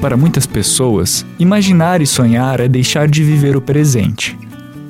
[0.00, 4.38] Para muitas pessoas, imaginar e sonhar é deixar de viver o presente.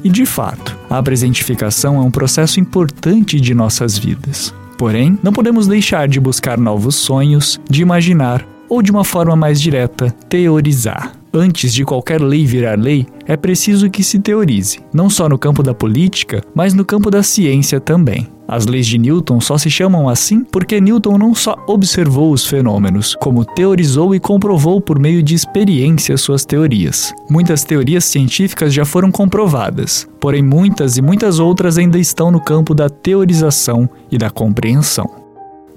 [0.04, 4.54] E de fato, a presentificação é um processo importante de nossas vidas.
[4.76, 9.60] Porém, não podemos deixar de buscar novos sonhos, de imaginar ou, de uma forma mais
[9.60, 11.17] direta, teorizar.
[11.40, 15.62] Antes de qualquer lei virar lei, é preciso que se teorize, não só no campo
[15.62, 18.26] da política, mas no campo da ciência também.
[18.48, 23.14] As leis de Newton só se chamam assim porque Newton não só observou os fenômenos,
[23.20, 27.14] como teorizou e comprovou por meio de experiência suas teorias.
[27.30, 32.74] Muitas teorias científicas já foram comprovadas, porém muitas e muitas outras ainda estão no campo
[32.74, 35.27] da teorização e da compreensão.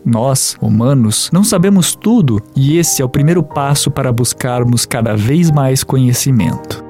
[0.04, 5.52] Nós, humanos, não sabemos tudo e esse é o primeiro passo para buscarmos cada vez
[5.52, 6.84] mais conhecimento.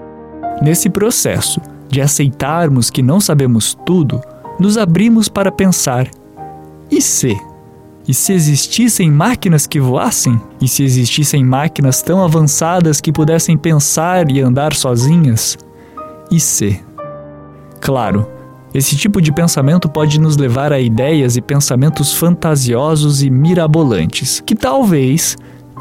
[0.61, 4.21] Nesse processo de aceitarmos que não sabemos tudo,
[4.57, 6.09] nos abrimos para pensar:
[6.89, 7.37] e se?
[8.07, 10.39] E se existissem máquinas que voassem?
[10.59, 15.57] E se existissem máquinas tão avançadas que pudessem pensar e andar sozinhas?
[16.31, 16.81] E se?
[17.79, 18.27] Claro,
[18.73, 24.55] esse tipo de pensamento pode nos levar a ideias e pensamentos fantasiosos e mirabolantes, que
[24.55, 25.37] talvez,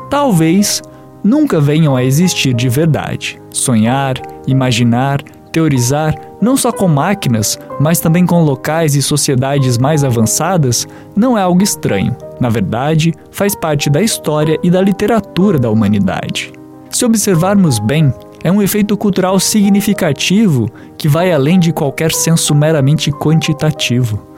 [0.08, 0.82] talvez,
[1.22, 3.40] nunca venham a existir de verdade.
[3.50, 4.16] Sonhar,
[4.46, 11.36] imaginar, Teorizar, não só com máquinas, mas também com locais e sociedades mais avançadas, não
[11.36, 12.16] é algo estranho.
[12.40, 16.52] Na verdade, faz parte da história e da literatura da humanidade.
[16.88, 23.10] Se observarmos bem, é um efeito cultural significativo que vai além de qualquer senso meramente
[23.10, 24.30] quantitativo.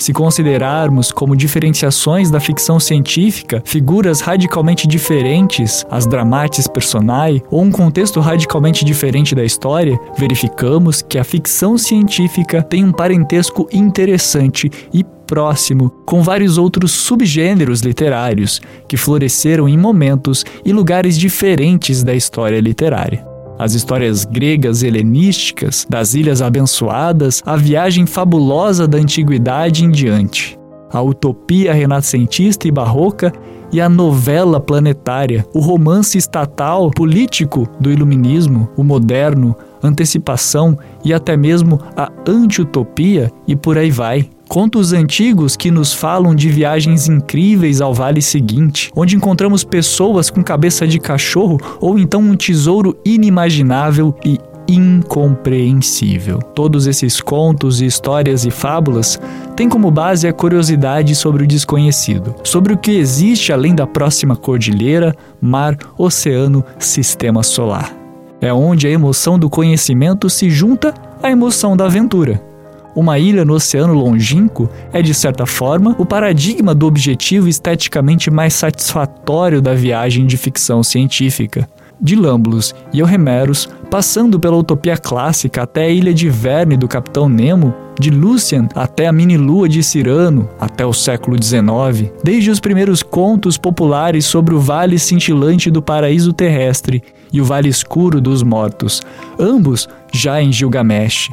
[0.00, 7.70] Se considerarmos como diferenciações da ficção científica figuras radicalmente diferentes, as dramatis personae, ou um
[7.70, 15.04] contexto radicalmente diferente da história, verificamos que a ficção científica tem um parentesco interessante e
[15.26, 18.58] próximo com vários outros subgêneros literários
[18.88, 23.29] que floresceram em momentos e lugares diferentes da história literária
[23.60, 30.58] as histórias gregas helenísticas, das Ilhas Abençoadas, a viagem fabulosa da antiguidade em diante,
[30.90, 33.30] a utopia renascentista e barroca
[33.70, 41.36] e a novela planetária, o romance estatal político do iluminismo, o moderno, antecipação e até
[41.36, 44.26] mesmo a anti-utopia e por aí vai.
[44.50, 50.42] Contos antigos que nos falam de viagens incríveis ao vale seguinte, onde encontramos pessoas com
[50.42, 56.40] cabeça de cachorro ou então um tesouro inimaginável e incompreensível.
[56.40, 59.20] Todos esses contos, histórias e fábulas
[59.54, 64.34] têm como base a curiosidade sobre o desconhecido, sobre o que existe além da próxima
[64.34, 67.94] cordilheira, mar, oceano, sistema solar.
[68.40, 72.49] É onde a emoção do conhecimento se junta à emoção da aventura.
[72.94, 78.54] Uma ilha no oceano longínquo é, de certa forma, o paradigma do objetivo esteticamente mais
[78.54, 81.68] satisfatório da viagem de ficção científica.
[82.00, 87.28] De Lamblos e Euhemeros, passando pela utopia clássica até a ilha de Verne do Capitão
[87.28, 93.02] Nemo, de Lucian até a mini-lua de Cirano, até o século XIX, desde os primeiros
[93.02, 99.02] contos populares sobre o vale cintilante do paraíso terrestre e o vale escuro dos mortos,
[99.38, 101.28] ambos já em Gilgamesh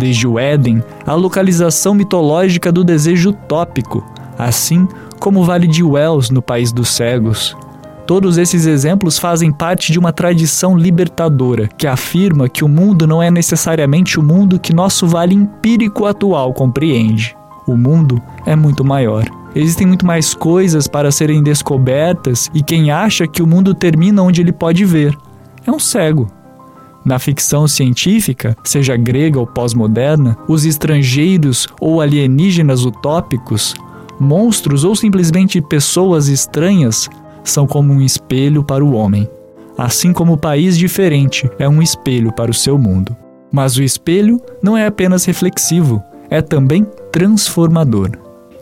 [0.00, 4.04] desde o Éden à localização mitológica do desejo utópico,
[4.36, 4.88] assim
[5.20, 7.56] como o Vale de Wells no País dos Cegos.
[8.06, 13.22] Todos esses exemplos fazem parte de uma tradição libertadora que afirma que o mundo não
[13.22, 17.36] é necessariamente o mundo que nosso vale empírico atual compreende.
[17.68, 19.24] O mundo é muito maior.
[19.54, 24.40] Existem muito mais coisas para serem descobertas e quem acha que o mundo termina onde
[24.40, 25.16] ele pode ver
[25.64, 26.39] é um cego.
[27.04, 33.74] Na ficção científica, seja grega ou pós-moderna, os estrangeiros ou alienígenas utópicos,
[34.18, 37.08] monstros ou simplesmente pessoas estranhas
[37.42, 39.28] são como um espelho para o homem.
[39.78, 43.16] Assim como o país diferente é um espelho para o seu mundo.
[43.50, 48.10] Mas o espelho não é apenas reflexivo, é também transformador.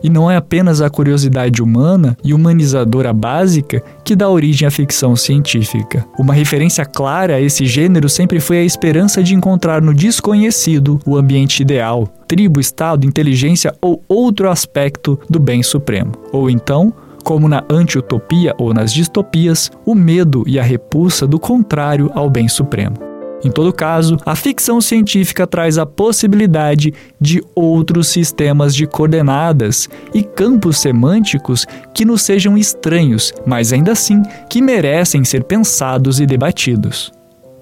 [0.03, 5.15] E não é apenas a curiosidade humana e humanizadora básica que dá origem à ficção
[5.15, 6.05] científica.
[6.17, 11.17] Uma referência clara a esse gênero sempre foi a esperança de encontrar no desconhecido o
[11.17, 16.11] ambiente ideal, tribo, estado, inteligência ou outro aspecto do bem supremo.
[16.31, 16.93] Ou então,
[17.23, 22.47] como na anti-utopia ou nas distopias, o medo e a repulsa do contrário ao bem
[22.47, 23.08] supremo.
[23.43, 30.21] Em todo caso, a ficção científica traz a possibilidade de outros sistemas de coordenadas e
[30.23, 37.11] campos semânticos que nos sejam estranhos, mas ainda assim que merecem ser pensados e debatidos.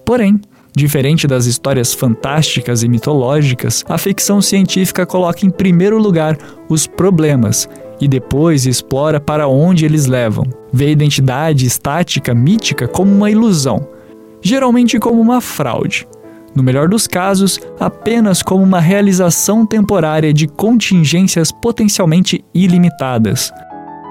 [0.06, 0.41] Porém,
[0.75, 6.38] Diferente das histórias fantásticas e mitológicas, a ficção científica coloca em primeiro lugar
[6.69, 7.68] os problemas
[8.00, 10.45] e depois explora para onde eles levam.
[10.71, 13.88] Vê a identidade estática mítica como uma ilusão,
[14.47, 16.07] geralmente como uma fraude.
[16.55, 23.51] No melhor dos casos, apenas como uma realização temporária de contingências potencialmente ilimitadas.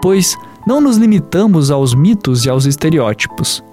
[0.02, 0.36] Pois
[0.66, 3.64] não nos limitamos aos mitos e aos estereótipos.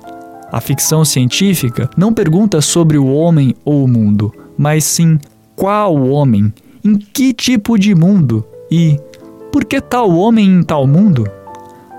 [0.52, 5.20] A ficção científica não pergunta sobre o homem ou o mundo, mas sim
[5.56, 9.00] qual homem, em que tipo de mundo e
[9.52, 11.30] por que tal homem em tal mundo?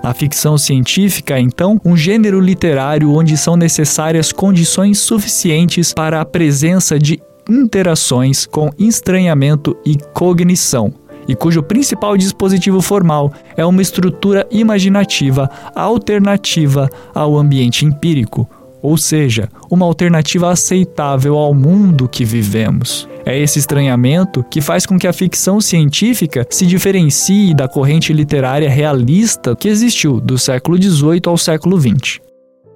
[0.05, 6.27] A ficção científica é então um gênero literário onde são necessárias condições suficientes para a
[6.27, 10.93] presença de interações com estranhamento e cognição,
[11.27, 18.47] e cujo principal dispositivo formal é uma estrutura imaginativa alternativa ao ambiente empírico,
[18.84, 23.08] ou seja, uma alternativa aceitável ao mundo que vivemos.
[23.25, 28.69] É esse estranhamento que faz com que a ficção científica se diferencie da corrente literária
[28.69, 32.20] realista que existiu do século XVIII ao século XX.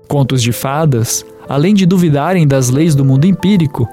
[0.08, 3.86] Contos de fadas, além de duvidarem das leis do mundo empírico,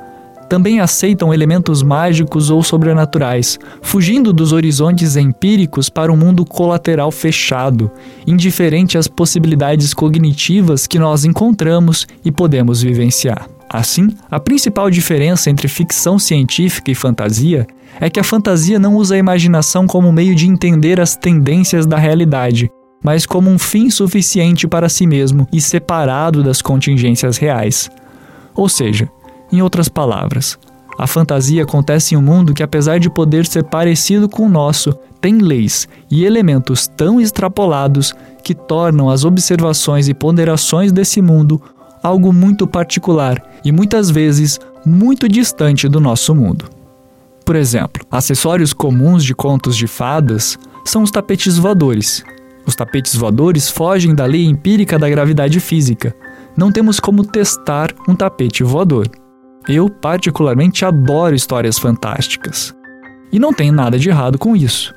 [0.50, 7.92] também aceitam elementos mágicos ou sobrenaturais, fugindo dos horizontes empíricos para um mundo colateral fechado,
[8.25, 13.47] indiferente às possibilidades cognitivas que nós encontramos e podemos vivenciar.
[13.69, 17.65] Assim, a principal diferença entre ficção científica e fantasia
[18.00, 21.98] é que a fantasia não usa a imaginação como meio de entender as tendências da
[21.98, 22.69] realidade,
[23.03, 27.89] mas como um fim suficiente para si mesmo e separado das contingências reais.
[28.56, 29.09] Ou seja,
[29.51, 30.57] em outras palavras,
[30.97, 34.97] a fantasia acontece em um mundo que, apesar de poder ser parecido com o nosso,
[35.19, 38.13] tem leis e elementos tão extrapolados
[38.44, 41.62] que tornam as observações e ponderações desse mundo
[42.01, 46.69] algo muito particular e muitas vezes muito distante do nosso mundo.
[47.44, 52.24] Por exemplo, acessórios comuns de contos de fadas são os tapetes voadores.
[52.65, 56.15] Os tapetes voadores fogem da lei empírica da gravidade física.
[56.56, 59.09] Não temos como testar um tapete voador.
[59.67, 62.73] Eu, particularmente, adoro histórias fantásticas.
[63.31, 64.94] E não tem nada de errado com isso.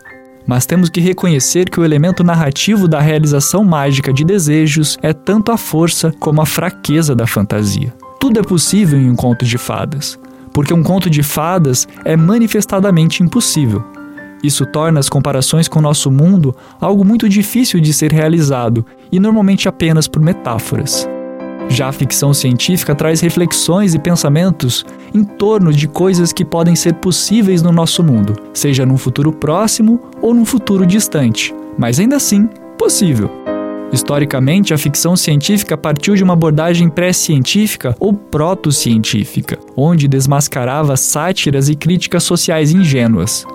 [0.46, 5.52] Mas temos que reconhecer que o elemento narrativo da realização mágica de desejos é tanto
[5.52, 7.94] a força como a fraqueza da fantasia.
[8.20, 10.18] Tudo é possível em um conto de fadas,
[10.52, 13.84] porque um conto de fadas é manifestadamente impossível.
[14.42, 19.18] Isso torna as comparações com o nosso mundo algo muito difícil de ser realizado e
[19.18, 21.08] normalmente apenas por metáforas.
[21.68, 26.94] Já a ficção científica traz reflexões e pensamentos em torno de coisas que podem ser
[26.94, 32.48] possíveis no nosso mundo, seja num futuro próximo ou num futuro distante, mas ainda assim
[32.78, 33.30] possível.
[33.92, 41.74] Historicamente, a ficção científica partiu de uma abordagem pré-científica ou proto-científica, onde desmascarava sátiras e
[41.74, 43.46] críticas sociais ingênuas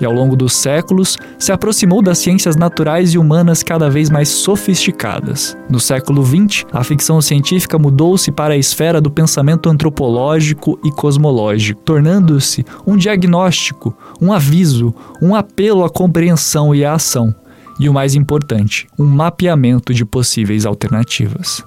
[0.00, 4.28] e, ao longo dos séculos, se aproximou das ciências naturais e humanas cada vez mais
[4.28, 5.56] sofisticadas.
[5.68, 11.80] No século XX, a ficção científica mudou-se para a esfera do pensamento antropológico e cosmológico,
[11.82, 17.34] tornando-se um diagnóstico, um aviso, um apelo à compreensão e à ação.
[17.78, 21.62] E o mais importante, um mapeamento de possíveis alternativas.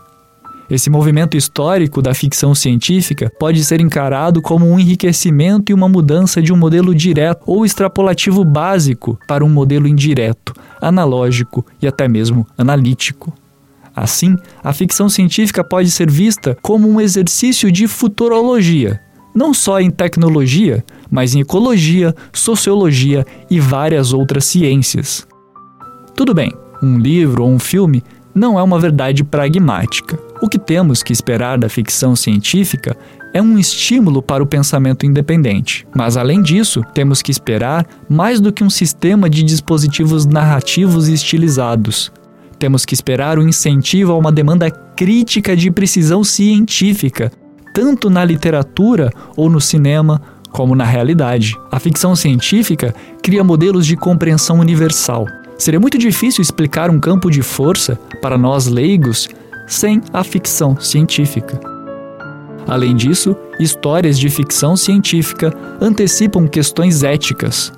[0.69, 6.43] Esse movimento histórico da ficção científica pode ser encarado como um enriquecimento e uma mudança
[6.43, 12.45] de um modelo direto ou extrapolativo básico para um modelo indireto, analógico e até mesmo
[12.55, 13.33] analítico.
[13.95, 19.01] Assim, a ficção científica pode ser vista como um exercício de futurologia,
[19.33, 25.27] não só em tecnologia, mas em ecologia, sociologia e várias outras ciências.
[26.15, 28.03] Tudo bem, um livro ou um filme
[28.39, 30.17] não é uma verdade pragmática.
[30.41, 32.95] O que temos que esperar da ficção científica
[33.33, 35.85] é um estímulo para o pensamento independente.
[35.93, 42.13] Mas, além disso, temos que esperar mais do que um sistema de dispositivos narrativos estilizados.
[42.57, 47.29] Temos que esperar um incentivo a uma demanda crítica de precisão científica,
[47.73, 51.57] tanto na literatura ou no cinema, como na realidade.
[51.69, 55.25] A ficção científica cria modelos de compreensão universal.
[55.59, 59.27] Seria muito difícil explicar um campo de força para nós leigos
[59.67, 61.59] sem a ficção científica.
[62.65, 67.73] Além disso, histórias de ficção científica antecipam questões éticas.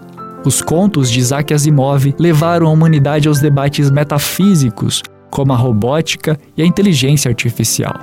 [0.45, 6.61] Os contos de Isaac Asimov levaram a humanidade aos debates metafísicos, como a robótica e
[6.61, 7.95] a inteligência artificial.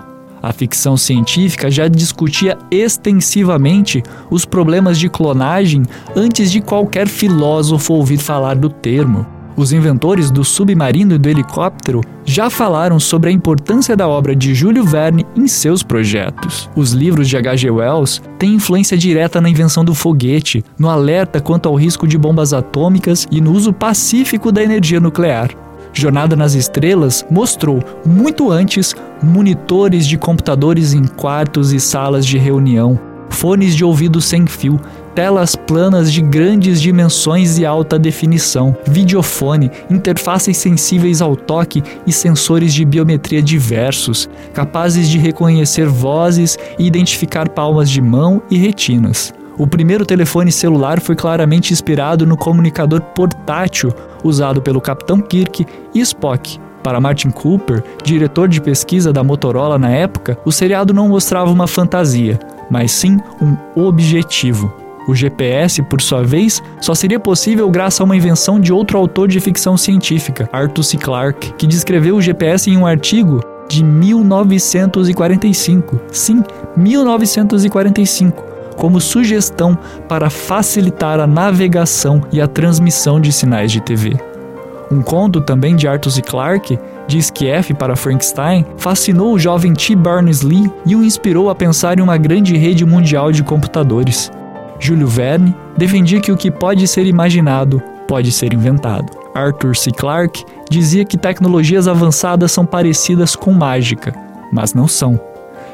[0.43, 5.85] A ficção científica já discutia extensivamente os problemas de clonagem
[6.17, 12.01] antes de qualquer filósofo ouvir falar do termo Os inventores do submarino e do helicóptero
[12.25, 16.71] já falaram sobre a importância da obra de Júlio Verne em seus projetos.
[16.77, 17.69] Os livros de H.G.
[17.69, 22.53] Wells têm influência direta na invenção do foguete, no alerta quanto ao risco de bombas
[22.53, 25.51] atômicas e no uso pacífico da energia nuclear.
[25.93, 32.97] Jornada nas Estrelas mostrou, muito antes, monitores de computadores em quartos e salas de reunião,
[33.29, 34.81] fones de ouvido sem fio,
[35.15, 42.73] telas planas de grandes dimensões e alta definição, videofone, interfaces sensíveis ao toque e sensores
[42.73, 49.33] de biometria diversos, capazes de reconhecer vozes e identificar palmas de mão e retinas.
[49.59, 56.01] O primeiro telefone celular foi claramente inspirado no comunicador portátil usado pelo Capitão Kirk e
[56.01, 56.61] Spock.
[56.83, 61.67] Para Martin Cooper, diretor de pesquisa da Motorola na época, o seriado não mostrava uma
[61.67, 62.39] fantasia,
[62.71, 64.73] mas sim um objetivo.
[65.09, 69.27] O GPS, por sua vez, só seria possível graças a uma invenção de outro autor
[69.27, 70.99] de ficção científica, Arthur C.
[70.99, 75.99] Clarke, que descreveu o GPS em um artigo de 1945.
[76.13, 76.45] Sim,
[76.77, 78.45] 1945
[78.77, 79.77] como sugestão
[80.09, 84.17] para facilitar a navegação e a transmissão de sinais de TV.
[84.91, 86.23] Um conto também de Arthur C.
[86.23, 89.97] Clarke, diz que F para Frankenstein, fascinou o jovem T.
[89.97, 94.31] Berners-Lee e o inspirou a pensar em uma grande rede mundial de computadores.
[94.79, 99.07] Júlio Verne defendia que o que pode ser imaginado pode ser inventado.
[99.35, 99.91] Arthur C.
[99.91, 104.15] Clarke dizia que tecnologias avançadas são parecidas com mágica,
[104.53, 105.21] mas não são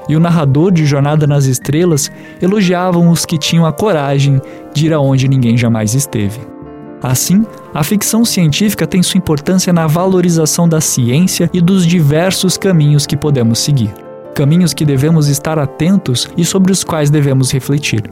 [0.09, 4.41] e o narrador de Jornada nas Estrelas elogiavam os que tinham a coragem
[4.73, 6.41] de ir aonde ninguém jamais esteve.
[7.03, 13.07] Assim, a ficção científica tem sua importância na valorização da ciência e dos diversos caminhos
[13.07, 13.93] que podemos seguir.
[14.35, 18.03] Caminhos que devemos estar atentos e sobre os quais devemos refletir.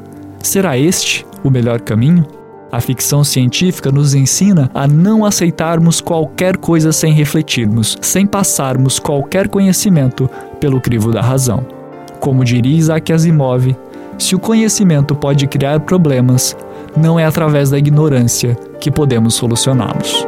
[0.43, 2.27] Será este o melhor caminho?
[2.71, 9.49] A ficção científica nos ensina a não aceitarmos qualquer coisa sem refletirmos, sem passarmos qualquer
[9.49, 11.65] conhecimento pelo crivo da razão.
[12.19, 13.77] Como diria Isaac Asimov,
[14.19, 16.57] se o conhecimento pode criar problemas,
[16.97, 20.27] não é através da ignorância que podemos solucioná-los.